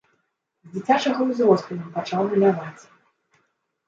[0.69, 2.81] З дзіцячага ўзросту ён пачаў маляваць.